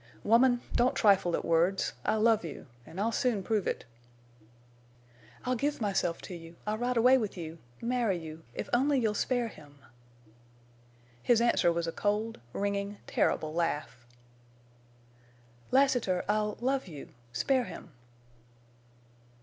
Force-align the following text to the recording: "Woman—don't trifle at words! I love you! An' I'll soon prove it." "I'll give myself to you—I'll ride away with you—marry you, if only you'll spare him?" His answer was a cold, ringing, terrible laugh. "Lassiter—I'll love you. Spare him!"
"Woman—don't 0.23 0.95
trifle 0.95 1.35
at 1.35 1.45
words! 1.45 1.93
I 2.03 2.15
love 2.15 2.43
you! 2.43 2.65
An' 2.87 2.97
I'll 2.97 3.11
soon 3.11 3.43
prove 3.43 3.67
it." 3.67 3.85
"I'll 5.45 5.53
give 5.53 5.79
myself 5.79 6.23
to 6.23 6.35
you—I'll 6.35 6.79
ride 6.79 6.97
away 6.97 7.19
with 7.19 7.37
you—marry 7.37 8.17
you, 8.17 8.41
if 8.55 8.67
only 8.73 8.99
you'll 8.99 9.13
spare 9.13 9.47
him?" 9.47 9.77
His 11.21 11.39
answer 11.39 11.71
was 11.71 11.85
a 11.85 11.91
cold, 11.91 12.39
ringing, 12.51 12.97
terrible 13.05 13.53
laugh. 13.53 14.07
"Lassiter—I'll 15.69 16.57
love 16.59 16.87
you. 16.87 17.09
Spare 17.31 17.65
him!" 17.65 17.91